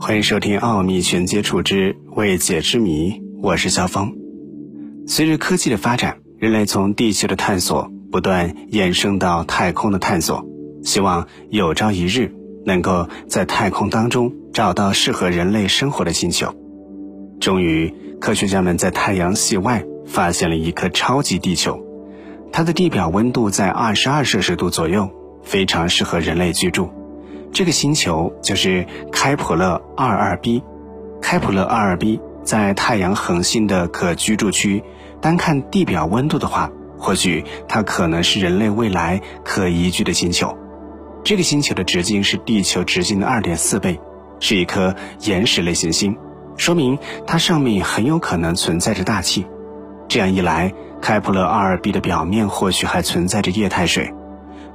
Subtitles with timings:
[0.00, 3.10] 欢迎收听《奥秘全接触之未解之谜》，
[3.42, 4.14] 我是肖峰。
[5.08, 10.46] 随着科技的发展，人类从地球的探索不断延伸到太空的探索，
[10.84, 12.32] 希望有朝一日
[12.64, 16.54] 能够在太空当中找到适合人类生活的星球。
[17.40, 21.84] 终于，科学家们在太阳系外发现了一颗超级地球，
[22.52, 25.10] 它的地表温度在二十二摄氏度左右，
[25.42, 26.88] 非常适合人类居住。
[27.52, 30.62] 这个星球就是开普勒二二 b，
[31.20, 34.82] 开普勒二二 b 在太阳恒星的可居住区。
[35.20, 40.56] 单看地表温度的话，或许它可能是人类未来可宜居的星球。
[41.24, 43.98] 这个星球的直径是地球直径的二点四倍，
[44.38, 46.16] 是一颗岩石类行星，
[46.56, 49.44] 说明它上面很有可能存在着大气。
[50.06, 50.72] 这样一来，
[51.02, 54.14] 开普勒二二 b 的表面或许还存在着液态水。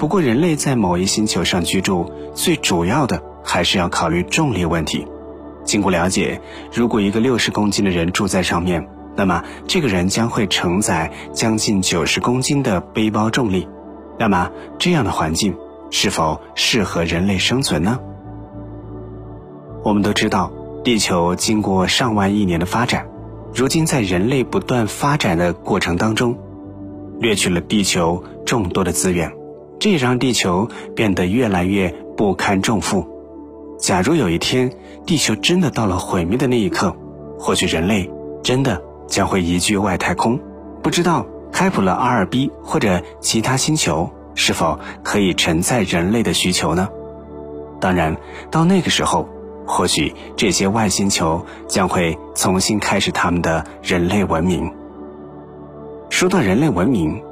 [0.00, 5.06] 不过，人类在某一星球上居住，最主要的还是要考虑重力问题。
[5.62, 6.40] 经过了解，
[6.72, 13.68] 如果一个六十公斤的人住在上面，那么这个人将会承载将近九十公斤的背包重力。
[14.18, 15.54] 那么，这样的环境
[15.90, 17.98] 是否适合人类生存呢？
[19.84, 20.50] 我们都知道，
[20.82, 23.06] 地球经过上万亿年的发展，
[23.54, 26.38] 如今在人类不断发展的过程当中，
[27.18, 29.30] 掠去了地球众多的资源。
[29.80, 33.08] 这也让地球变得越来越不堪重负。
[33.78, 34.70] 假如有一天
[35.06, 36.94] 地球真的到了毁灭的那一刻，
[37.38, 38.08] 或许人类
[38.42, 40.38] 真的将会移居外太空。
[40.82, 46.88] 不知道开普勒 r 2 b 或者其他星球是否可以承载人类的需求呢？
[47.80, 48.14] 当然，
[48.50, 49.26] 到那个时候，
[49.66, 54.70] 或许这些外星球将会重新开始他们的人类文明。
[56.10, 57.22] 说到人类文明，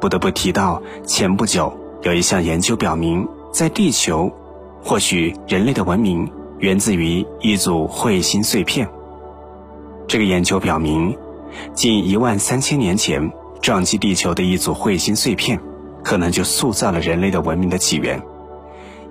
[0.00, 1.72] 不得不提到前不久。
[2.02, 4.32] 有一项研究表明，在地球，
[4.82, 6.26] 或许人类的文明
[6.58, 8.88] 源自于一组彗星碎片。
[10.08, 11.14] 这个研究表明，
[11.74, 15.60] 近一万三千年前撞击地球的一组彗星碎片，
[16.02, 18.20] 可能就塑造了人类的文明的起源。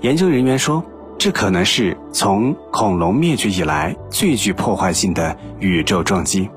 [0.02, 0.84] 研究人员说，
[1.20, 6.50] 这可能是从恐龙灭绝以来最具破坏性的宇宙撞击，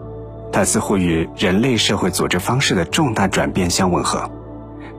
[0.52, 4.30] 它似乎与人类社会组织方式的重大转变相吻合。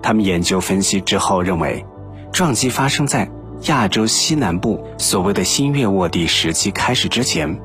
[0.02, 1.86] 他们研究分析之后认为，
[2.32, 3.30] 撞击发生在
[3.68, 7.62] 亚洲西南部所谓的新月沃地时期开始之前，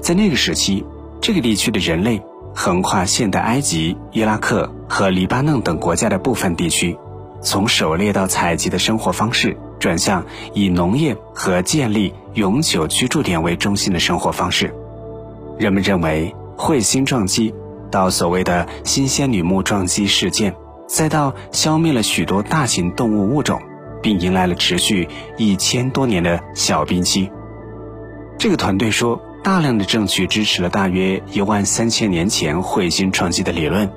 [0.00, 0.84] 在那个时期，
[1.20, 2.20] 这个地区的人类
[2.54, 6.98] 横跨现代埃及、伊拉克和黎巴嫩等国家的部分地区，
[7.40, 10.24] 从狩猎到采集的生活方式转向
[10.54, 14.74] 以农业和建立永久居住点为中心的生活方式。
[15.58, 17.54] 人们认为，彗星撞击
[17.90, 20.54] 到所谓的新仙女木撞击事件。
[20.88, 23.60] 再到消灭了许多大型动物物种，
[24.02, 27.30] 并迎来了持续一千多年的小冰期。
[28.38, 33.90] 这个团队说，大量的证据支持了大约一万三千年前彗星撞击的理论。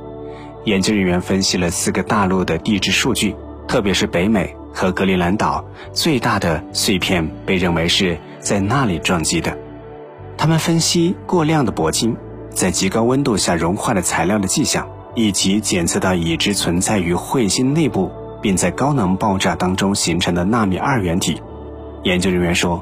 [0.66, 3.36] 研究人员分析了四个大陆的地质数据，
[3.70, 5.64] 特别是北美和格陵兰岛
[5.94, 9.58] 最大的碎片被认为是在那里撞击的。
[10.38, 12.18] 他们分析过量的铂金
[12.54, 14.88] 在极高温度下融化的材料的迹象。
[15.14, 18.10] 以及检测到已知存在于彗星内部
[18.42, 21.42] 并在高能爆炸当中形成的纳米二元体。
[22.04, 22.82] 研究人员说，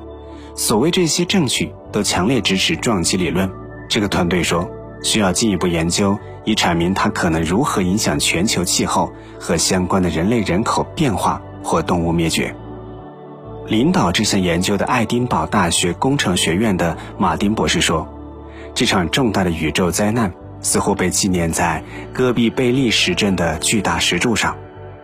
[0.56, 3.50] 所谓这些证据都强烈支持撞击理论。
[3.90, 4.70] 这个团队说，
[5.02, 12.56] 需要进一步研究以阐明它可能如何影响全球气候和相关的人类人口变化或动物灭绝。
[13.66, 18.08] 领导这项研究的爱丁堡大学工程学院的马丁博士说，
[18.80, 20.32] 这场重大的宇宙灾难。
[20.62, 24.56] 似乎被纪念在戈壁贝利石阵的巨大石柱上，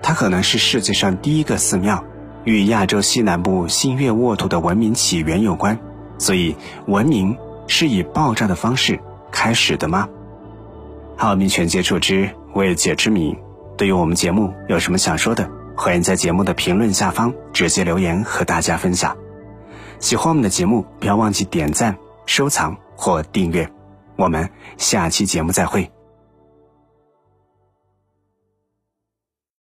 [0.02, 2.02] 它可能是世界上第一个寺庙，
[2.46, 5.78] 与亚洲西南部新月沃土的文明起源有关。
[6.18, 6.56] 所以，
[6.88, 7.38] 文明
[7.68, 8.97] 是以爆炸的方式
[9.30, 10.08] 开始的吗？
[11.18, 13.35] 好，民全接触之未解之谜，
[13.75, 19.17] 对于我们节目有什么想说的，欢迎在节目的评论下方直接留言和大家分享。
[20.00, 23.70] 喜欢我们的节目，不要忘记点赞、收藏或订阅。
[24.16, 25.95] 我们下期节目再会。